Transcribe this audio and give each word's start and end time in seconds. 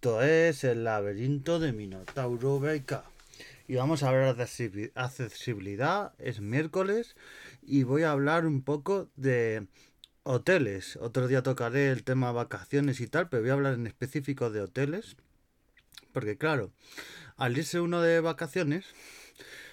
Esto 0.00 0.22
es 0.22 0.64
el 0.64 0.84
laberinto 0.84 1.58
de 1.60 1.74
Minotauro 1.74 2.58
BK. 2.58 3.04
Y 3.68 3.74
vamos 3.74 4.02
a 4.02 4.08
hablar 4.08 4.34
de 4.34 4.44
accesibilidad. 4.94 6.14
Es 6.16 6.40
miércoles 6.40 7.16
y 7.60 7.82
voy 7.82 8.04
a 8.04 8.12
hablar 8.12 8.46
un 8.46 8.62
poco 8.62 9.10
de 9.16 9.66
hoteles. 10.22 10.96
Otro 11.02 11.28
día 11.28 11.42
tocaré 11.42 11.90
el 11.90 12.02
tema 12.02 12.32
vacaciones 12.32 12.98
y 13.00 13.08
tal, 13.08 13.28
pero 13.28 13.42
voy 13.42 13.50
a 13.50 13.52
hablar 13.52 13.74
en 13.74 13.86
específico 13.86 14.48
de 14.48 14.62
hoteles. 14.62 15.18
Porque 16.14 16.38
claro, 16.38 16.72
al 17.36 17.58
irse 17.58 17.78
uno 17.78 18.00
de 18.00 18.20
vacaciones, 18.20 18.86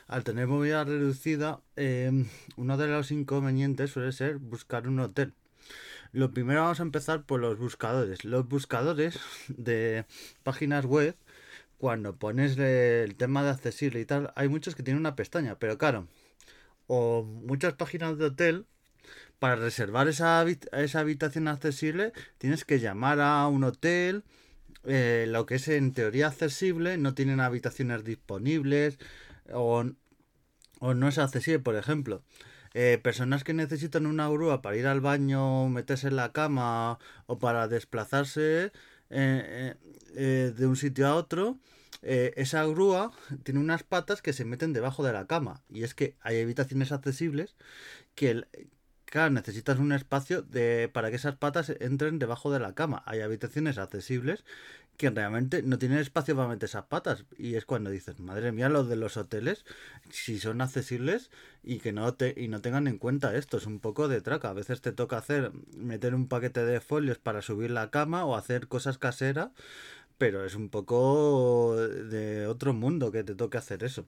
al 0.08 0.26
tener 0.26 0.48
movilidad 0.48 0.88
reducida, 0.88 1.62
eh, 1.78 2.26
uno 2.58 2.76
de 2.76 2.88
los 2.88 3.12
inconvenientes 3.12 3.92
suele 3.92 4.12
ser 4.12 4.40
buscar 4.40 4.90
un 4.90 5.00
hotel. 5.00 5.34
Lo 6.12 6.32
primero 6.32 6.62
vamos 6.62 6.80
a 6.80 6.84
empezar 6.84 7.24
por 7.24 7.40
los 7.40 7.58
buscadores. 7.58 8.24
Los 8.24 8.48
buscadores 8.48 9.20
de 9.48 10.06
páginas 10.44 10.86
web, 10.86 11.16
cuando 11.78 12.16
pones 12.16 12.58
el 12.58 13.16
tema 13.16 13.44
de 13.44 13.50
accesible 13.50 14.00
y 14.00 14.06
tal, 14.06 14.32
hay 14.36 14.48
muchos 14.48 14.76
que 14.76 14.84
tienen 14.84 15.00
una 15.00 15.16
pestaña, 15.16 15.60
pero 15.60 15.78
claro, 15.78 16.08
o 16.88 17.24
muchas 17.24 17.74
páginas 17.74 18.18
de 18.18 18.26
hotel, 18.26 18.66
para 19.40 19.56
reservar 19.56 20.08
esa, 20.08 20.46
esa 20.72 21.00
habitación 21.00 21.48
accesible, 21.48 22.14
tienes 22.38 22.66
que 22.66 22.80
llamar 22.80 23.20
a 23.22 23.48
un 23.48 23.64
hotel, 23.64 24.24
eh, 24.84 25.26
lo 25.28 25.46
que 25.46 25.56
es 25.56 25.68
en 25.68 25.94
teoría 25.94 26.28
accesible, 26.28 26.98
no 26.98 27.14
tienen 27.14 27.40
habitaciones 27.40 28.04
disponibles 28.04 28.98
o, 29.54 29.86
o 30.80 30.94
no 30.94 31.08
es 31.08 31.18
accesible, 31.18 31.60
por 31.60 31.76
ejemplo. 31.76 32.24
Eh, 32.74 33.00
personas 33.02 33.44
que 33.44 33.54
necesitan 33.54 34.06
una 34.06 34.30
grúa 34.30 34.62
para 34.62 34.78
ir 34.78 34.88
al 34.88 35.02
baño, 35.02 35.70
meterse 35.70 36.08
en 36.08 36.16
la 36.16 36.32
cama 36.32 37.00
o 37.26 37.40
para 37.40 37.68
desplazarse 37.68 38.72
eh, 39.10 39.76
eh, 40.16 40.54
de 40.56 40.68
un 40.68 40.76
sitio 40.76 41.08
a 41.08 41.16
otro, 41.16 41.60
esa 42.02 42.64
grúa 42.66 43.12
tiene 43.44 43.60
unas 43.60 43.84
patas 43.84 44.22
que 44.22 44.32
se 44.32 44.46
meten 44.46 44.72
debajo 44.72 45.04
de 45.04 45.14
la 45.14 45.28
cama. 45.28 45.62
Y 45.70 45.84
es 45.84 45.94
que 45.94 46.16
hay 46.22 46.42
habitaciones 46.42 46.92
accesibles 46.92 47.56
que, 48.16 48.46
claro, 49.10 49.32
necesitas 49.32 49.80
un 49.80 49.92
espacio 49.92 50.42
de, 50.42 50.90
para 50.94 51.10
que 51.10 51.16
esas 51.16 51.36
patas 51.36 51.70
entren 51.80 52.20
debajo 52.20 52.52
de 52.52 52.60
la 52.60 52.76
cama. 52.76 53.04
Hay 53.06 53.22
habitaciones 53.22 53.78
accesibles 53.78 54.44
que 54.98 55.10
realmente 55.12 55.62
no 55.64 55.78
tienen 55.78 56.00
espacio 56.00 56.36
para 56.36 56.48
meter 56.50 56.68
esas 56.68 56.86
patas. 56.86 57.26
Y 57.38 57.56
es 57.56 57.66
cuando 57.66 57.90
dices, 57.90 58.20
madre 58.20 58.52
mía, 58.52 58.70
los 58.70 58.90
de 58.90 58.96
los 58.96 59.16
hoteles, 59.16 59.66
si 60.10 60.40
son 60.40 60.62
accesibles 60.62 61.30
y 61.64 61.80
que 61.80 61.94
no 61.94 62.14
te, 62.16 62.34
y 62.36 62.48
no 62.48 62.62
tengan 62.62 62.88
en 62.88 62.98
cuenta 62.98 63.36
esto, 63.36 63.58
es 63.58 63.66
un 63.68 63.80
poco 63.80 64.08
de 64.08 64.22
traca. 64.22 64.50
A 64.50 64.54
veces 64.54 64.82
te 64.82 64.92
toca 64.92 65.18
hacer, 65.18 65.52
meter 65.76 66.16
un 66.16 66.28
paquete 66.28 66.66
de 66.66 66.82
folios 66.82 67.20
para 67.20 67.42
subir 67.42 67.72
la 67.72 67.92
cama 67.92 68.26
o 68.26 68.36
hacer 68.36 68.68
cosas 68.68 68.98
caseras, 68.98 69.52
pero 70.18 70.46
es 70.46 70.56
un 70.56 70.70
poco 70.70 71.76
de 71.78 72.48
otro 72.48 72.74
mundo 72.74 73.12
que 73.12 73.24
te 73.24 73.36
toque 73.36 73.58
hacer 73.58 73.84
eso. 73.84 74.08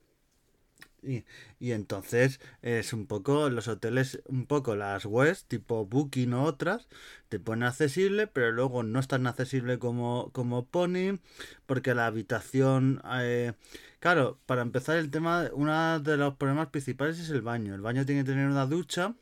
Y, 1.02 1.23
y, 1.59 1.72
entonces 1.72 2.39
es 2.61 2.94
un 2.94 3.05
poco 3.08 3.50
los 3.50 3.67
hoteles, 3.67 4.22
un 4.28 4.45
poco 4.45 4.75
las 4.75 5.06
webs 5.06 5.45
tipo 5.45 5.86
Booking 5.86 6.33
o 6.33 6.44
otras, 6.44 6.88
te 7.30 7.39
ponen 7.39 7.64
accesible, 7.64 8.28
pero 8.28 8.52
luego 8.52 8.83
no 8.83 9.00
es 9.00 9.08
tan 9.08 9.28
accesible 9.28 9.80
como, 9.80 10.30
como 10.33 10.66
Pony, 10.66 11.19
porque 11.66 11.94
la 11.94 12.08
habitación... 12.08 13.02
Eh, 13.22 13.53
claro, 14.00 14.39
para 14.45 14.61
empezar 14.61 14.97
el 14.97 15.11
tema, 15.11 15.50
uno 15.53 16.00
de 16.00 16.17
los 16.17 16.36
problemas 16.36 16.67
principales 16.67 17.19
es 17.19 17.30
el 17.30 17.41
baño. 17.41 17.75
El 17.75 17.81
baño 17.81 18.06
tiene 18.06 18.22
que 18.23 18.31
tener 18.31 18.47
una 18.47 18.66
ducha 18.66 19.16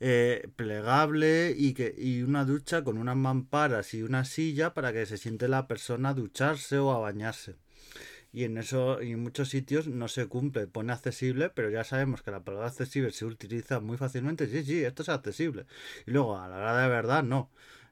eh, 0.00 0.48
plegable 0.56 1.54
y, 1.56 1.74
que, 1.74 1.94
y 1.96 2.22
una 2.22 2.44
ducha 2.44 2.84
con 2.84 2.98
unas 2.98 3.16
mamparas 3.16 3.94
y 3.94 4.02
una 4.02 4.24
silla 4.24 4.74
para 4.74 4.92
que 4.92 5.06
se 5.06 5.18
siente 5.18 5.48
la 5.48 5.66
persona 5.66 6.10
a 6.10 6.14
ducharse 6.14 6.78
o 6.78 6.92
a 6.92 6.98
bañarse 6.98 7.56
y 8.32 8.44
en 8.44 8.58
eso 8.58 9.02
y 9.02 9.12
en 9.12 9.22
muchos 9.22 9.48
sitios 9.48 9.86
no 9.88 10.08
se 10.08 10.26
cumple, 10.26 10.66
pone 10.66 10.92
accesible, 10.92 11.50
pero 11.50 11.70
ya 11.70 11.84
sabemos 11.84 12.22
que 12.22 12.30
la 12.30 12.44
palabra 12.44 12.68
accesible 12.68 13.10
se 13.12 13.24
utiliza 13.24 13.80
muy 13.80 13.96
fácilmente, 13.96 14.46
sí, 14.48 14.64
sí, 14.64 14.84
esto 14.84 15.02
es 15.02 15.08
accesible. 15.08 15.66
Y 16.06 16.12
luego 16.12 16.38
a 16.38 16.48
la 16.48 16.56
hora 16.56 16.82
de 16.82 16.88
verdad 16.88 17.22
no. 17.22 17.50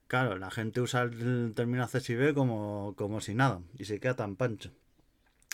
Claro, 0.09 0.39
la 0.39 0.51
gente 0.51 0.81
usa 0.81 1.03
el 1.03 1.53
término 1.55 1.83
accesible 1.83 2.33
como, 2.35 2.95
como 2.97 3.21
si 3.21 3.35
nada 3.35 3.61
y 3.79 3.87
se 3.87 3.99
queda 3.99 4.15
tan 4.15 4.37
pancho. 4.37 4.71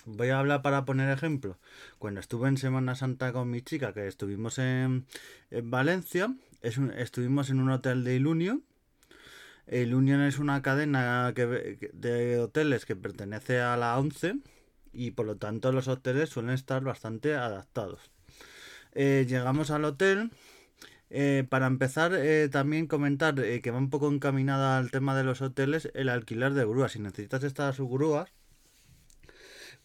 Voy 0.04 0.28
a 0.30 0.40
hablar 0.40 0.62
para 0.62 0.84
poner 0.84 1.10
ejemplo. 1.10 1.58
Cuando 1.98 2.20
estuve 2.20 2.48
en 2.48 2.58
Semana 2.58 2.96
Santa 2.96 3.32
con 3.32 3.50
mi 3.50 3.62
chica, 3.62 3.94
que 3.94 4.08
estuvimos 4.08 4.58
en, 4.58 5.06
en 5.50 5.70
Valencia, 5.70 6.34
es 6.60 6.78
estuvimos 6.96 7.50
en 7.50 7.60
un 7.60 7.70
hotel 7.70 8.02
de 8.04 8.16
Ilunion. 8.16 8.64
Ilunion 9.68 10.22
es 10.22 10.38
una 10.38 10.60
cadena 10.60 11.32
que, 11.34 11.90
de 11.92 12.38
hoteles 12.40 12.84
que 12.84 12.96
pertenece 12.96 13.60
a 13.60 13.76
la 13.76 13.96
ONCE 13.98 14.34
y 14.92 15.12
por 15.12 15.26
lo 15.26 15.36
tanto 15.36 15.72
los 15.72 15.88
hoteles 15.88 16.30
suelen 16.30 16.52
estar 16.54 16.82
bastante 16.82 17.34
adaptados. 17.34 18.10
Eh, 18.92 19.26
llegamos 19.28 19.70
al 19.70 19.84
hotel. 19.84 20.30
Eh, 21.14 21.44
para 21.48 21.66
empezar, 21.66 22.14
eh, 22.14 22.48
también 22.50 22.86
comentar 22.86 23.34
que 23.34 23.70
va 23.70 23.76
un 23.78 23.90
poco 23.90 24.10
encaminada 24.10 24.78
al 24.78 24.90
tema 24.90 25.14
de 25.14 25.24
los 25.24 25.42
hoteles 25.42 25.90
el 25.94 26.08
alquiler 26.08 26.54
de 26.54 26.64
grúas. 26.64 26.92
Si 26.92 27.00
necesitas 27.00 27.44
estas 27.44 27.78
grúas, 27.78 28.32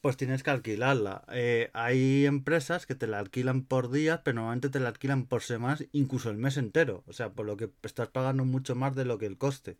pues 0.02 0.18
tienes 0.18 0.44
que 0.44 0.52
alquilarla. 0.52 1.24
Eh, 1.32 1.70
hay 1.74 2.26
empresas 2.26 2.86
que 2.86 2.96
te 2.96 3.08
la 3.08 3.20
alquilan 3.20 3.64
por 3.64 3.92
días, 3.92 4.22
pero 4.24 4.36
normalmente 4.36 4.70
te 4.70 4.80
la 4.80 4.90
alquilan 4.90 5.26
por 5.26 5.42
semanas, 5.42 5.86
incluso 5.92 6.30
el 6.30 6.38
mes 6.38 6.58
entero. 6.58 7.04
O 7.08 7.14
sea, 7.14 7.32
por 7.32 7.46
lo 7.46 7.58
que 7.58 7.70
estás 7.84 8.10
pagando 8.10 8.46
mucho 8.46 8.76
más 8.76 8.96
de 8.96 9.06
lo 9.06 9.18
que 9.18 9.26
el 9.26 9.38
coste. 9.38 9.78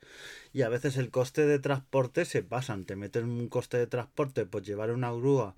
Y 0.54 0.64
a 0.64 0.70
veces 0.70 0.98
el 0.98 1.12
coste 1.12 1.46
de 1.46 1.60
transporte 1.60 2.26
se 2.26 2.44
pasan. 2.44 2.86
Te 2.86 2.96
meten 2.96 3.26
un 3.26 3.48
coste 3.48 3.78
de 3.78 3.88
transporte, 3.88 4.46
pues 4.46 4.66
llevar 4.66 4.92
una 4.92 5.12
grúa 5.12 5.56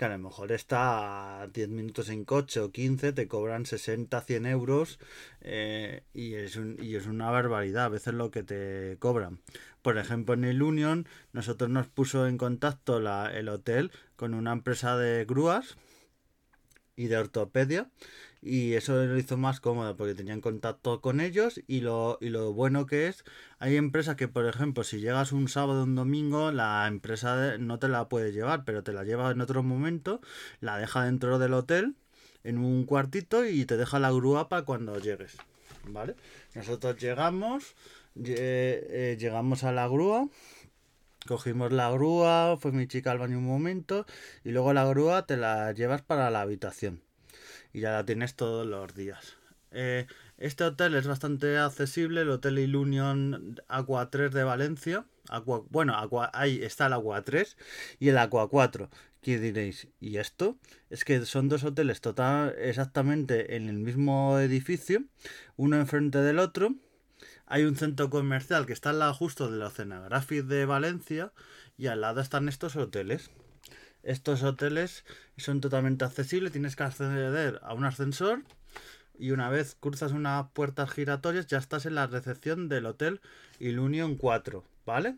que 0.00 0.06
a 0.06 0.08
lo 0.08 0.18
mejor 0.18 0.50
está 0.50 1.42
a 1.42 1.46
10 1.48 1.68
minutos 1.68 2.08
en 2.08 2.24
coche 2.24 2.60
o 2.60 2.72
15, 2.72 3.12
te 3.12 3.28
cobran 3.28 3.66
60, 3.66 4.18
100 4.18 4.46
euros 4.46 4.98
eh, 5.42 6.04
y, 6.14 6.36
es 6.36 6.58
y 6.78 6.96
es 6.96 7.06
una 7.06 7.30
barbaridad 7.30 7.84
a 7.84 7.88
veces 7.90 8.14
lo 8.14 8.30
que 8.30 8.42
te 8.42 8.96
cobran. 8.98 9.40
Por 9.82 9.98
ejemplo, 9.98 10.32
en 10.32 10.44
el 10.44 10.62
Union, 10.62 11.06
nosotros 11.34 11.68
nos 11.68 11.86
puso 11.86 12.26
en 12.26 12.38
contacto 12.38 12.98
la, 12.98 13.30
el 13.30 13.50
hotel 13.50 13.92
con 14.16 14.32
una 14.32 14.52
empresa 14.52 14.96
de 14.96 15.26
grúas 15.26 15.76
y 17.00 17.08
de 17.08 17.16
ortopedia 17.16 17.88
y 18.42 18.74
eso 18.74 18.94
lo 19.04 19.18
hizo 19.18 19.38
más 19.38 19.58
cómodo 19.60 19.96
porque 19.96 20.14
tenían 20.14 20.42
contacto 20.42 21.00
con 21.00 21.20
ellos 21.20 21.62
y 21.66 21.80
lo, 21.80 22.18
y 22.20 22.28
lo 22.28 22.52
bueno 22.52 22.84
que 22.84 23.06
es, 23.06 23.24
hay 23.58 23.76
empresas 23.76 24.16
que 24.16 24.28
por 24.28 24.46
ejemplo 24.46 24.84
si 24.84 25.00
llegas 25.00 25.32
un 25.32 25.48
sábado 25.48 25.80
o 25.80 25.84
un 25.84 25.94
domingo 25.94 26.52
la 26.52 26.86
empresa 26.88 27.56
no 27.56 27.78
te 27.78 27.88
la 27.88 28.08
puede 28.08 28.32
llevar 28.32 28.64
pero 28.66 28.82
te 28.82 28.92
la 28.92 29.04
lleva 29.04 29.30
en 29.30 29.40
otro 29.40 29.62
momento, 29.62 30.20
la 30.60 30.76
deja 30.76 31.04
dentro 31.04 31.38
del 31.38 31.54
hotel 31.54 31.94
en 32.44 32.58
un 32.58 32.84
cuartito 32.84 33.46
y 33.46 33.64
te 33.64 33.78
deja 33.78 33.98
la 33.98 34.10
grúa 34.10 34.50
para 34.50 34.66
cuando 34.66 34.98
llegues, 34.98 35.36
¿vale? 35.88 36.16
Nosotros 36.54 36.98
llegamos, 36.98 37.74
eh, 38.22 39.16
llegamos 39.18 39.64
a 39.64 39.72
la 39.72 39.88
grúa 39.88 40.28
Cogimos 41.26 41.72
la 41.72 41.90
grúa, 41.90 42.56
fue 42.58 42.72
mi 42.72 42.86
chica 42.86 43.12
al 43.12 43.18
baño 43.18 43.38
un 43.38 43.46
momento 43.46 44.06
y 44.44 44.50
luego 44.50 44.72
la 44.72 44.84
grúa 44.86 45.26
te 45.26 45.36
la 45.36 45.72
llevas 45.72 46.02
para 46.02 46.30
la 46.30 46.40
habitación 46.40 47.02
y 47.72 47.80
ya 47.80 47.92
la 47.92 48.04
tienes 48.04 48.34
todos 48.34 48.66
los 48.66 48.94
días. 48.94 49.36
Eh, 49.72 50.06
este 50.38 50.64
hotel 50.64 50.94
es 50.94 51.06
bastante 51.06 51.58
accesible, 51.58 52.22
el 52.22 52.30
Hotel 52.30 52.58
Ilunion 52.58 53.60
Aqua 53.68 54.10
3 54.10 54.32
de 54.32 54.42
Valencia. 54.42 55.04
bueno, 55.68 55.94
ahí 56.32 56.62
está 56.62 56.86
el 56.86 56.94
Aqua 56.94 57.22
3 57.22 57.56
y 57.98 58.08
el 58.08 58.18
Aqua 58.18 58.48
4. 58.48 58.90
¿Qué 59.20 59.38
diréis? 59.38 59.88
¿Y 60.00 60.16
esto? 60.16 60.56
Es 60.88 61.04
que 61.04 61.24
son 61.26 61.48
dos 61.48 61.62
hoteles 61.62 62.00
total, 62.00 62.54
exactamente 62.58 63.54
en 63.54 63.68
el 63.68 63.76
mismo 63.76 64.38
edificio, 64.38 65.04
uno 65.56 65.76
enfrente 65.76 66.18
del 66.18 66.38
otro. 66.38 66.74
Hay 67.52 67.64
un 67.64 67.74
centro 67.74 68.10
comercial 68.10 68.64
que 68.64 68.72
está 68.72 68.90
al 68.90 69.00
lado 69.00 69.12
justo 69.12 69.50
del 69.50 69.60
Oceanographic 69.60 70.44
de 70.44 70.66
Valencia 70.66 71.32
y 71.76 71.88
al 71.88 72.00
lado 72.00 72.20
están 72.20 72.48
estos 72.48 72.76
hoteles. 72.76 73.32
Estos 74.04 74.44
hoteles 74.44 75.04
son 75.36 75.60
totalmente 75.60 76.04
accesibles, 76.04 76.52
tienes 76.52 76.76
que 76.76 76.84
acceder 76.84 77.58
a 77.64 77.74
un 77.74 77.84
ascensor 77.84 78.44
y 79.18 79.32
una 79.32 79.50
vez 79.50 79.76
cruzas 79.80 80.12
unas 80.12 80.46
puertas 80.52 80.92
giratorias 80.92 81.48
ya 81.48 81.58
estás 81.58 81.86
en 81.86 81.96
la 81.96 82.06
recepción 82.06 82.68
del 82.68 82.86
hotel 82.86 83.20
Ilunion 83.58 84.14
4, 84.14 84.62
¿vale? 84.86 85.16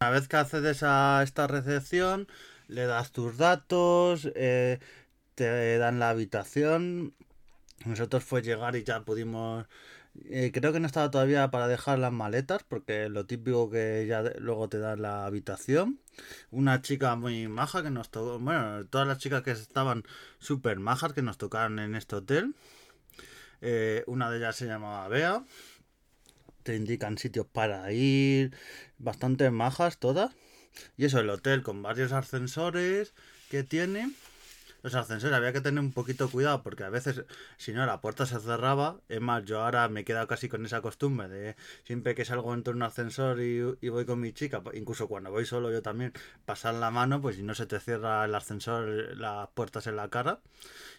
Una 0.00 0.10
vez 0.10 0.26
que 0.26 0.38
accedes 0.38 0.82
a 0.82 1.22
esta 1.22 1.46
recepción, 1.46 2.26
le 2.66 2.86
das 2.86 3.12
tus 3.12 3.36
datos, 3.36 4.28
eh, 4.34 4.80
te 5.36 5.78
dan 5.78 6.00
la 6.00 6.10
habitación. 6.10 7.14
Nosotros 7.84 8.24
fue 8.24 8.42
llegar 8.42 8.76
y 8.76 8.84
ya 8.84 9.00
pudimos 9.02 9.66
eh, 10.28 10.50
creo 10.52 10.72
que 10.72 10.80
no 10.80 10.86
estaba 10.86 11.10
todavía 11.10 11.50
para 11.50 11.68
dejar 11.68 11.98
las 11.98 12.12
maletas, 12.12 12.64
porque 12.64 13.08
lo 13.08 13.26
típico 13.26 13.70
que 13.70 14.06
ya 14.08 14.22
luego 14.38 14.68
te 14.68 14.78
da 14.78 14.96
la 14.96 15.24
habitación. 15.24 16.00
Una 16.50 16.82
chica 16.82 17.14
muy 17.16 17.48
maja 17.48 17.82
que 17.82 17.90
nos 17.90 18.10
tocó, 18.10 18.38
bueno, 18.38 18.84
todas 18.86 19.06
las 19.06 19.18
chicas 19.18 19.42
que 19.42 19.52
estaban 19.52 20.04
súper 20.38 20.78
majas 20.80 21.12
que 21.12 21.22
nos 21.22 21.38
tocaron 21.38 21.78
en 21.78 21.94
este 21.94 22.16
hotel. 22.16 22.54
Eh, 23.60 24.04
una 24.06 24.30
de 24.30 24.38
ellas 24.38 24.56
se 24.56 24.66
llamaba 24.66 25.08
Bea. 25.08 25.44
Te 26.64 26.76
indican 26.76 27.16
sitios 27.18 27.46
para 27.46 27.90
ir, 27.92 28.54
bastante 28.98 29.50
majas 29.50 29.98
todas. 29.98 30.32
Y 30.96 31.06
eso, 31.06 31.20
el 31.20 31.30
hotel 31.30 31.62
con 31.62 31.82
varios 31.82 32.12
ascensores 32.12 33.14
que 33.50 33.64
tiene 33.64 34.10
los 34.82 34.94
ascensores 34.94 35.36
había 35.36 35.52
que 35.52 35.60
tener 35.60 35.80
un 35.80 35.92
poquito 35.92 36.30
cuidado 36.30 36.62
porque 36.62 36.84
a 36.84 36.90
veces, 36.90 37.24
si 37.56 37.72
no, 37.72 37.84
la 37.86 38.00
puerta 38.00 38.26
se 38.26 38.38
cerraba. 38.40 39.00
Es 39.08 39.20
más, 39.20 39.44
yo 39.44 39.62
ahora 39.62 39.88
me 39.88 40.00
he 40.00 40.04
quedado 40.04 40.26
casi 40.26 40.48
con 40.48 40.64
esa 40.64 40.80
costumbre 40.80 41.28
de 41.28 41.56
siempre 41.84 42.14
que 42.14 42.24
salgo 42.24 42.54
en 42.54 42.62
un 42.68 42.82
ascensor 42.82 43.40
y, 43.40 43.60
voy 43.88 44.04
con 44.06 44.20
mi 44.20 44.32
chica, 44.32 44.62
incluso 44.74 45.08
cuando 45.08 45.30
voy 45.30 45.46
solo 45.46 45.70
yo 45.70 45.82
también, 45.82 46.12
pasar 46.44 46.74
la 46.74 46.90
mano, 46.90 47.20
pues 47.20 47.36
si 47.36 47.42
no 47.42 47.54
se 47.54 47.66
te 47.66 47.80
cierra 47.80 48.24
el 48.24 48.34
ascensor, 48.34 49.16
las 49.16 49.48
puertas 49.48 49.86
en 49.86 49.96
la 49.96 50.08
cara. 50.08 50.40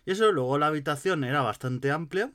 Y 0.05 0.11
eso, 0.11 0.31
luego 0.31 0.57
la 0.57 0.67
habitación 0.67 1.23
era 1.23 1.41
bastante 1.41 1.91
amplia 1.91 2.31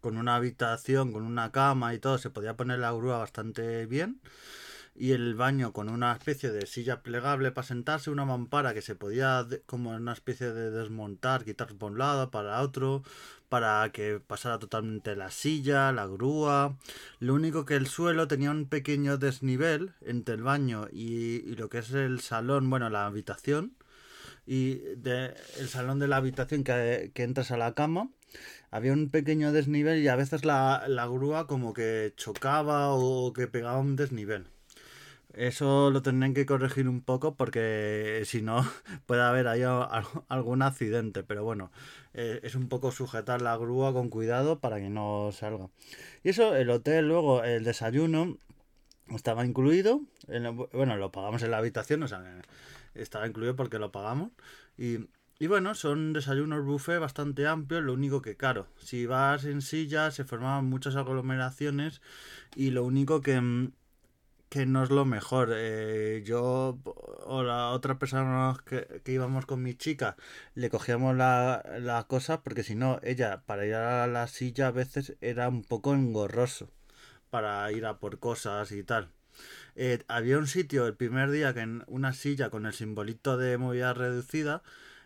con 0.00 0.16
una 0.16 0.36
habitación, 0.36 1.12
con 1.12 1.24
una 1.24 1.52
cama 1.52 1.94
y 1.94 1.98
todo, 1.98 2.18
se 2.18 2.30
podía 2.30 2.56
poner 2.56 2.78
la 2.78 2.92
grúa 2.92 3.18
bastante 3.18 3.86
bien 3.86 4.20
y 4.94 5.12
el 5.12 5.34
baño 5.34 5.72
con 5.72 5.88
una 5.88 6.12
especie 6.12 6.50
de 6.50 6.66
silla 6.66 7.02
plegable 7.02 7.52
para 7.52 7.66
sentarse, 7.66 8.10
una 8.10 8.24
mampara 8.24 8.74
que 8.74 8.82
se 8.82 8.94
podía 8.94 9.46
como 9.66 9.90
una 9.90 10.12
especie 10.12 10.52
de 10.52 10.70
desmontar, 10.70 11.44
quitar 11.44 11.74
por 11.74 11.92
un 11.92 11.98
lado 11.98 12.30
para 12.30 12.60
otro, 12.60 13.02
para 13.48 13.90
que 13.92 14.20
pasara 14.20 14.58
totalmente 14.58 15.16
la 15.16 15.30
silla, 15.30 15.92
la 15.92 16.06
grúa. 16.06 16.76
Lo 17.18 17.34
único 17.34 17.64
que 17.64 17.76
el 17.76 17.86
suelo 17.86 18.28
tenía 18.28 18.50
un 18.50 18.66
pequeño 18.66 19.18
desnivel 19.18 19.92
entre 20.02 20.36
el 20.36 20.42
baño 20.42 20.88
y, 20.92 21.54
lo 21.56 21.68
que 21.68 21.78
es 21.78 21.92
el 21.92 22.20
salón, 22.20 22.70
bueno, 22.70 22.90
la 22.90 23.06
habitación. 23.06 23.74
Y 24.46 24.76
de, 24.96 25.34
el 25.58 25.68
salón 25.68 25.98
de 25.98 26.08
la 26.08 26.16
habitación 26.16 26.64
que, 26.64 27.12
que 27.14 27.22
entras 27.22 27.50
a 27.50 27.56
la 27.56 27.74
cama 27.74 28.10
había 28.70 28.92
un 28.92 29.10
pequeño 29.10 29.52
desnivel 29.52 30.00
y 30.00 30.08
a 30.08 30.16
veces 30.16 30.44
la, 30.44 30.84
la, 30.88 31.06
grúa 31.06 31.46
como 31.46 31.72
que 31.72 32.12
chocaba 32.16 32.90
o 32.94 33.32
que 33.32 33.48
pegaba 33.48 33.78
un 33.78 33.96
desnivel. 33.96 34.46
Eso 35.34 35.90
lo 35.90 36.02
tendrían 36.02 36.34
que 36.34 36.44
corregir 36.44 36.88
un 36.88 37.02
poco 37.02 37.36
porque 37.36 38.22
si 38.24 38.42
no 38.42 38.64
puede 39.06 39.22
haber 39.22 39.46
ahí 39.48 39.62
algún 40.28 40.62
accidente. 40.62 41.22
Pero 41.22 41.44
bueno, 41.44 41.70
eh, 42.14 42.40
es 42.42 42.54
un 42.54 42.68
poco 42.68 42.90
sujetar 42.90 43.40
la 43.42 43.56
grúa 43.56 43.92
con 43.92 44.08
cuidado 44.08 44.58
para 44.60 44.78
que 44.78 44.90
no 44.90 45.30
salga. 45.32 45.68
Y 46.24 46.30
eso, 46.30 46.56
el 46.56 46.70
hotel, 46.70 47.08
luego 47.08 47.44
el 47.44 47.64
desayuno 47.64 48.38
estaba 49.14 49.44
incluido. 49.44 50.02
bueno, 50.72 50.96
lo 50.96 51.12
pagamos 51.12 51.42
en 51.42 51.50
la 51.52 51.58
habitación, 51.58 52.02
o 52.02 52.08
sea, 52.08 52.22
estaba 52.94 53.26
incluido 53.26 53.56
porque 53.56 53.78
lo 53.78 53.92
pagamos. 53.92 54.30
Y, 54.76 55.08
y 55.38 55.46
bueno, 55.46 55.74
son 55.74 56.12
desayunos 56.12 56.64
buffet 56.64 57.00
bastante 57.00 57.46
amplios. 57.46 57.82
Lo 57.84 57.94
único 57.94 58.20
que, 58.20 58.36
claro, 58.36 58.66
si 58.78 59.06
vas 59.06 59.44
en 59.44 59.62
silla 59.62 60.10
se 60.10 60.24
formaban 60.24 60.66
muchas 60.66 60.96
aglomeraciones. 60.96 62.02
Y 62.56 62.70
lo 62.70 62.84
único 62.84 63.20
que 63.20 63.40
mm, 63.40 63.72
que 64.50 64.66
no 64.66 64.82
es 64.84 64.90
lo 64.90 65.04
mejor. 65.06 65.50
Eh, 65.54 66.22
yo 66.26 66.78
o 67.24 67.42
la 67.42 67.70
otra 67.70 67.98
persona 67.98 68.56
que, 68.66 69.00
íbamos 69.06 69.46
con 69.46 69.62
mi 69.62 69.74
chica 69.74 70.16
le 70.54 70.70
cogíamos 70.70 71.16
la, 71.16 71.64
la 71.80 72.04
cosa 72.04 72.42
porque 72.42 72.64
si 72.64 72.74
no, 72.74 73.00
ella 73.02 73.42
para 73.46 73.66
ir 73.66 73.74
a 73.74 74.06
la 74.08 74.26
silla 74.26 74.68
a 74.68 74.72
veces 74.72 75.16
era 75.20 75.48
un 75.48 75.62
poco 75.64 75.94
engorroso 75.94 76.70
para 77.30 77.70
ir 77.72 77.86
a 77.86 77.98
por 78.00 78.18
cosas 78.18 78.72
y 78.72 78.82
tal. 78.84 79.10
Eh, 79.76 80.02
había 80.08 80.38
un 80.38 80.46
sitio 80.48 80.86
el 80.86 80.96
primer 80.96 81.30
día 81.30 81.54
que 81.54 81.60
en 81.60 81.84
una 81.86 82.12
silla 82.12 82.50
con 82.50 82.66
el 82.66 82.72
simbolito 82.74 83.36
de 83.38 83.58
movilidad 83.58 83.94
reducida 83.96 84.62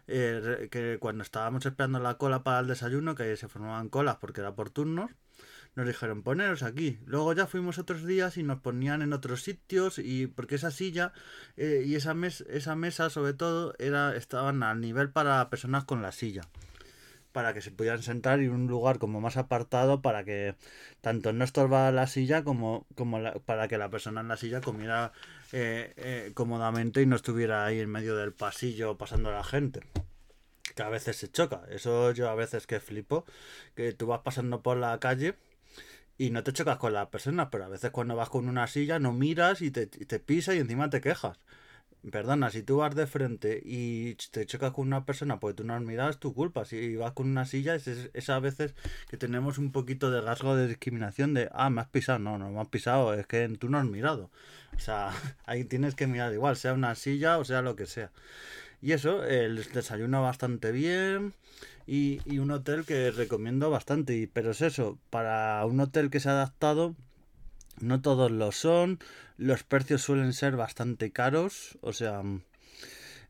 eh, 0.08 0.69
que 0.70 0.99
cuando 1.00 1.23
estábamos 1.23 1.64
esperando 1.67 1.99
la 2.00 2.19
cola 2.19 2.43
para 2.44 2.61
el 2.61 2.67
desayuno 2.69 3.14
que 3.14 3.37
se 3.37 3.49
formaban 3.49 3.88
colas 3.88 4.17
porque 4.17 4.41
era 4.41 4.55
por 4.55 4.70
turnos 4.70 5.11
nos 5.76 5.86
dijeron 5.86 6.22
poneros 6.22 6.62
aquí. 6.62 6.98
Luego 7.06 7.32
ya 7.32 7.46
fuimos 7.46 7.78
otros 7.78 8.04
días 8.06 8.36
y 8.36 8.42
nos 8.42 8.60
ponían 8.60 9.02
en 9.02 9.12
otros 9.12 9.42
sitios 9.42 9.98
y 9.98 10.26
porque 10.26 10.54
esa 10.56 10.70
silla 10.70 11.12
eh, 11.56 11.82
y 11.86 11.94
esa, 11.96 12.14
mes, 12.14 12.42
esa 12.48 12.76
mesa 12.76 13.10
sobre 13.10 13.34
todo 13.34 13.74
era 13.78 14.16
estaban 14.16 14.62
al 14.62 14.80
nivel 14.80 15.10
para 15.10 15.48
personas 15.50 15.84
con 15.84 16.02
la 16.02 16.12
silla 16.12 16.42
para 17.34 17.52
que 17.52 17.60
se 17.60 17.72
pudieran 17.72 18.00
sentar 18.00 18.40
y 18.40 18.46
un 18.46 18.68
lugar 18.68 19.00
como 19.00 19.20
más 19.20 19.36
apartado 19.36 20.00
para 20.00 20.22
que 20.22 20.54
tanto 21.00 21.32
no 21.32 21.42
estorbara 21.44 21.90
la 21.90 22.06
silla 22.06 22.44
como, 22.44 22.86
como 22.94 23.20
para 23.44 23.66
que 23.66 23.76
la 23.76 23.90
persona 23.90 24.20
en 24.20 24.28
la 24.28 24.36
silla 24.36 24.60
comiera 24.60 25.10
eh, 25.50 25.92
eh, 25.96 26.30
cómodamente 26.34 27.02
y 27.02 27.06
no 27.06 27.16
estuviera 27.16 27.66
ahí 27.66 27.80
en 27.80 27.90
medio 27.90 28.14
del 28.14 28.32
pasillo 28.32 28.96
pasando 28.96 29.30
a 29.30 29.32
la 29.32 29.42
gente 29.42 29.80
que 30.76 30.82
a 30.84 30.88
veces 30.88 31.16
se 31.16 31.28
choca 31.28 31.62
eso 31.70 32.12
yo 32.12 32.30
a 32.30 32.36
veces 32.36 32.68
que 32.68 32.78
flipo 32.78 33.24
que 33.74 33.92
tú 33.92 34.06
vas 34.06 34.20
pasando 34.20 34.62
por 34.62 34.76
la 34.76 34.96
calle 35.00 35.34
y 36.19 36.31
no 36.31 36.43
te 36.44 36.52
chocas 36.52 36.78
con 36.78 36.93
las 36.93 37.08
personas, 37.08 37.49
pero 37.50 37.64
a 37.64 37.69
veces 37.69 37.90
cuando 37.90 38.16
vas 38.16 38.28
con 38.28 38.49
una 38.49 38.66
silla 38.66 38.99
no 38.99 39.12
miras 39.12 39.62
y 39.62 39.70
te, 39.70 39.87
te 39.87 40.20
pisa 40.20 40.55
y 40.55 40.58
encima 40.58 40.90
te 40.90 41.00
quejas. 41.00 41.38
Perdona, 42.11 42.50
si 42.50 42.62
tú 42.62 42.76
vas 42.78 42.94
de 42.94 43.06
frente 43.06 43.62
y 43.64 44.14
te 44.31 44.44
chocas 44.44 44.72
con 44.72 44.87
una 44.87 45.06
persona 45.06 45.40
porque 45.40 45.55
tú 45.55 45.64
no 45.64 45.75
has 45.75 45.81
mirado, 45.81 46.11
es 46.11 46.19
tu 46.19 46.34
culpa. 46.34 46.66
Si 46.66 46.96
vas 46.96 47.12
con 47.12 47.31
una 47.31 47.46
silla, 47.46 47.75
es, 47.75 47.87
es, 47.87 48.28
a 48.28 48.38
veces 48.40 48.75
que 49.08 49.16
tenemos 49.16 49.56
un 49.56 49.72
poquito 49.72 50.11
de 50.11 50.20
rasgo 50.20 50.55
de 50.55 50.69
discriminación 50.69 51.32
de, 51.32 51.49
ah, 51.52 51.70
me 51.70 51.81
has 51.81 51.88
pisado. 51.88 52.19
No, 52.19 52.37
no 52.37 52.50
me 52.50 52.60
has 52.60 52.69
pisado, 52.69 53.14
es 53.14 53.26
que 53.26 53.49
tú 53.58 53.70
no 53.70 53.78
has 53.78 53.87
mirado. 53.87 54.31
O 54.76 54.81
sea, 54.81 55.12
ahí 55.46 55.64
tienes 55.64 55.94
que 55.94 56.06
mirar 56.06 56.32
igual, 56.34 56.56
sea 56.56 56.75
una 56.75 56.94
silla 56.94 57.38
o 57.38 57.44
sea 57.44 57.62
lo 57.62 57.75
que 57.75 57.87
sea. 57.87 58.10
Y 58.84 58.92
eso, 58.92 59.25
el 59.25 59.64
desayuno 59.72 60.20
bastante 60.20 60.70
bien 60.70 61.32
y, 61.86 62.20
y 62.26 62.38
un 62.38 62.50
hotel 62.50 62.84
que 62.84 63.10
recomiendo 63.10 63.70
bastante. 63.70 64.28
Pero 64.31 64.50
es 64.50 64.60
eso, 64.60 64.98
para 65.08 65.64
un 65.64 65.81
hotel 65.81 66.10
que 66.10 66.20
se 66.20 66.28
ha 66.28 66.32
adaptado, 66.32 66.94
no 67.81 68.02
todos 68.02 68.31
lo 68.31 68.52
son, 68.52 68.98
los 69.38 69.62
precios 69.62 70.02
suelen 70.02 70.34
ser 70.34 70.56
bastante 70.56 71.12
caros, 71.12 71.78
o 71.81 71.94
sea, 71.94 72.20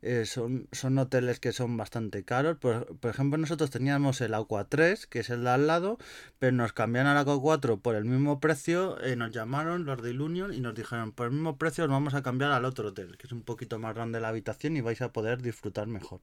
eh, 0.05 0.27
son, 0.27 0.69
son 0.71 0.99
hoteles 0.99 1.41
que 1.41 1.53
son 1.53 1.79
bastante 1.79 2.25
caros. 2.25 2.59
Por, 2.59 2.97
por, 2.99 3.11
ejemplo, 3.11 3.39
nosotros 3.39 3.71
teníamos 3.71 4.21
el 4.21 4.35
Aqua 4.35 4.65
3, 4.69 5.07
que 5.07 5.21
es 5.21 5.31
el 5.31 5.45
de 5.45 5.51
al 5.51 5.67
lado, 5.67 5.97
pero 6.39 6.53
nos 6.53 6.75
cambiaron 6.75 7.11
al 7.11 7.17
Aqua 7.17 7.41
4 7.41 7.79
por 7.79 7.95
el 7.95 8.05
mismo 8.05 8.39
precio. 8.39 9.01
Eh, 9.03 9.17
nos 9.17 9.31
llamaron 9.31 9.87
los 9.87 10.03
de 10.03 10.11
Ilunion 10.11 10.53
y 10.53 10.61
nos 10.61 10.75
dijeron, 10.75 11.13
por 11.13 11.29
el 11.29 11.33
mismo 11.33 11.57
precio 11.57 11.85
os 11.85 11.91
vamos 11.91 12.13
a 12.13 12.23
cambiar 12.23 12.53
al 12.53 12.67
otro 12.67 12.89
hotel, 12.89 13.17
que 13.17 13.27
es 13.27 13.33
un 13.33 13.43
poquito 13.43 13.79
más 13.79 13.95
grande 13.95 14.21
la 14.21 14.29
habitación 14.29 14.77
y 14.77 14.83
vais 14.83 15.01
a 15.01 15.13
poder 15.13 15.41
disfrutar 15.41 15.87
mejor. 15.87 16.21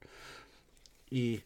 Y 1.10 1.42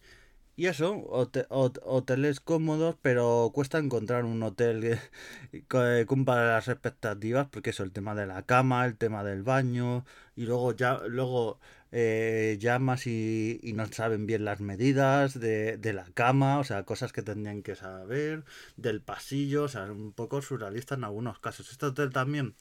y 0.58 0.68
eso, 0.68 1.04
hoteles 1.10 2.40
cómodos, 2.40 2.96
pero 3.02 3.52
cuesta 3.54 3.78
encontrar 3.78 4.24
un 4.24 4.42
hotel 4.42 4.98
que, 5.68 6.06
cumpla 6.08 6.46
las 6.46 6.70
expectativas, 6.70 7.48
porque 7.50 7.72
eso, 7.72 7.84
el 7.84 7.92
tema 7.92 8.16
de 8.16 8.26
la 8.26 8.44
cama, 8.44 8.86
el 8.86 8.96
tema 8.98 9.26
del 9.26 9.44
baño, 9.44 10.06
y 10.36 10.46
luego 10.46 10.72
ya, 10.74 11.02
luego 11.08 11.60
eh, 11.98 12.58
llamas 12.60 13.08
y, 13.08 13.62
no 13.74 13.86
saben 13.86 14.26
bien 14.26 14.44
las 14.44 14.60
medidas 14.60 15.40
de, 15.40 15.80
la 15.94 16.04
cama, 16.14 16.60
o 16.60 16.66
sea, 16.66 16.84
cosas 16.84 17.14
que 17.14 17.22
tendrían 17.22 17.62
que 17.62 17.76
saber, 17.76 18.44
del 18.76 19.00
pasillo, 19.02 19.64
o 19.64 19.68
sea, 19.70 19.84
un 19.84 20.12
poco 20.12 20.42
surrealista 20.42 20.96
en 20.96 21.06
algunos 21.06 21.40
casos. 21.40 21.72
Este 21.72 21.86
hotel 21.86 22.12
también, 22.12 22.54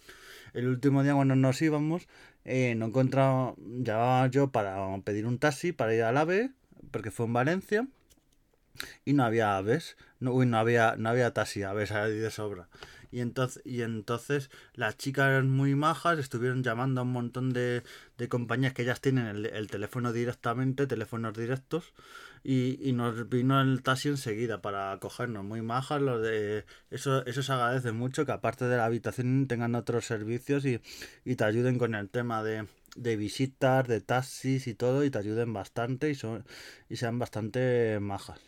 el 0.53 0.69
último 0.69 1.03
día 1.03 1.15
cuando 1.15 1.35
nos 1.35 1.61
íbamos, 1.63 2.07
eh, 2.45 2.77
no 2.77 2.87
encontraba, 2.87 3.57
llamaba 3.59 4.29
yo 4.29 4.53
para 4.53 4.97
pedir 5.03 5.27
un 5.27 5.39
taxi 5.39 5.73
para 5.73 5.97
ir 5.97 6.05
al 6.05 6.17
AVE 6.17 6.53
porque 6.93 7.11
fue 7.11 7.27
en 7.27 7.33
Valencia 7.33 7.89
y 9.05 9.15
no 9.15 9.25
había 9.25 9.57
aves, 9.57 9.97
no, 10.21 10.45
no 10.45 10.59
había, 10.59 10.95
no 10.97 11.09
había 11.09 11.35
taxi, 11.35 11.65
aves 11.65 11.91
de 11.91 12.31
sobra. 12.31 12.69
Y 13.15 13.21
entonces, 13.21 13.63
y 13.65 13.83
entonces 13.83 14.51
las 14.75 14.97
chicas 14.97 15.29
eran 15.29 15.49
muy 15.49 15.77
majas, 15.77 16.19
estuvieron 16.19 16.65
llamando 16.65 17.01
a 17.01 17.05
un 17.05 17.13
montón 17.13 17.53
de, 17.53 17.85
de 18.19 18.29
compañías 18.29 18.73
que 18.73 18.83
ellas 18.83 19.01
tienen 19.01 19.27
el, 19.29 19.47
el, 19.47 19.69
teléfono 19.69 20.13
directamente, 20.13 20.89
teléfonos 20.89 21.33
directos, 21.33 21.93
y, 22.43 22.77
y, 22.83 22.93
nos 22.93 23.29
vino 23.29 23.61
el 23.61 23.85
taxi 23.85 24.09
enseguida 24.09 24.61
para 24.61 24.99
cogernos. 24.99 25.45
Muy 25.45 25.63
majas, 25.63 26.03
lo 26.03 26.19
de 26.19 26.65
eso, 26.91 27.25
eso 27.25 27.45
se 27.45 27.53
agradece 27.53 27.93
mucho, 27.93 28.27
que 28.27 28.33
aparte 28.33 28.65
de 28.65 28.79
la 28.79 28.87
habitación 28.87 29.47
tengan 29.47 29.77
otros 29.77 30.07
servicios 30.07 30.65
y, 30.65 30.81
y 31.25 31.37
te 31.37 31.45
ayuden 31.45 31.79
con 31.79 31.95
el 31.95 32.11
tema 32.11 32.43
de, 32.43 32.67
de 32.97 33.17
visitas, 33.17 33.87
de 33.87 34.01
taxis 34.01 34.67
y 34.67 34.75
todo, 34.75 35.05
y 35.05 35.11
te 35.11 35.19
ayuden 35.19 35.53
bastante 35.53 36.11
y, 36.11 36.17
son, 36.17 36.45
y 36.89 36.97
sean 36.97 37.21
bastante 37.21 38.01
majas. 38.01 38.41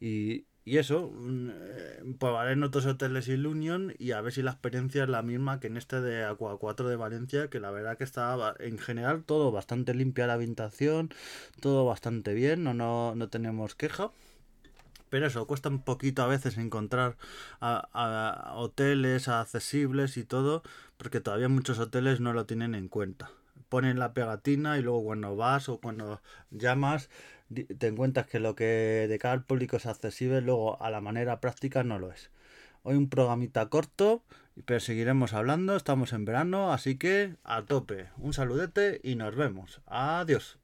Y, 0.00 0.46
y 0.64 0.78
eso, 0.78 1.10
mm, 1.14 1.50
eh, 1.52 2.14
probaré 2.18 2.52
en 2.52 2.62
otros 2.62 2.86
hoteles 2.86 3.28
Ilunion 3.28 3.94
y 3.98 4.12
a 4.12 4.20
ver 4.22 4.32
si 4.32 4.42
la 4.42 4.52
experiencia 4.52 5.04
es 5.04 5.08
la 5.10 5.22
misma 5.22 5.60
que 5.60 5.66
en 5.66 5.76
este 5.76 6.00
de 6.00 6.24
Aqua 6.24 6.58
4 6.58 6.88
de 6.88 6.96
Valencia, 6.96 7.48
que 7.50 7.60
la 7.60 7.70
verdad 7.70 7.98
que 7.98 8.04
está 8.04 8.54
en 8.60 8.78
general 8.78 9.24
todo 9.24 9.52
bastante 9.52 9.94
limpia 9.94 10.26
la 10.26 10.34
habitación, 10.34 11.10
todo 11.60 11.84
bastante 11.84 12.32
bien, 12.34 12.64
no, 12.64 12.72
no, 12.74 13.14
no 13.14 13.28
tenemos 13.28 13.74
queja. 13.74 14.10
Pero 15.10 15.26
eso, 15.26 15.46
cuesta 15.46 15.68
un 15.68 15.82
poquito 15.82 16.22
a 16.22 16.26
veces 16.26 16.58
encontrar 16.58 17.16
hoteles 18.54 19.28
accesibles 19.28 20.16
y 20.16 20.24
todo, 20.24 20.62
porque 20.96 21.20
todavía 21.20 21.48
muchos 21.48 21.78
hoteles 21.78 22.20
no 22.20 22.32
lo 22.32 22.46
tienen 22.46 22.74
en 22.74 22.88
cuenta 22.88 23.30
ponen 23.68 23.98
la 23.98 24.12
pegatina 24.12 24.78
y 24.78 24.82
luego 24.82 25.02
cuando 25.02 25.34
vas 25.34 25.68
o 25.68 25.80
cuando 25.80 26.22
llamas 26.50 27.10
te 27.52 27.86
encuentras 27.86 28.26
que 28.26 28.40
lo 28.40 28.54
que 28.54 29.06
de 29.08 29.18
cara 29.18 29.34
al 29.34 29.44
público 29.44 29.76
es 29.76 29.86
accesible, 29.86 30.40
luego 30.40 30.80
a 30.82 30.90
la 30.90 31.00
manera 31.00 31.40
práctica 31.40 31.84
no 31.84 31.98
lo 31.98 32.12
es. 32.12 32.30
Hoy 32.82 32.96
un 32.96 33.08
programita 33.08 33.68
corto, 33.70 34.22
pero 34.66 34.78
seguiremos 34.80 35.32
hablando. 35.32 35.74
Estamos 35.74 36.12
en 36.12 36.24
verano, 36.24 36.72
así 36.72 36.96
que 36.96 37.36
a 37.42 37.62
tope. 37.62 38.08
Un 38.18 38.34
saludete 38.34 39.00
y 39.02 39.16
nos 39.16 39.34
vemos. 39.34 39.80
Adiós. 39.86 40.58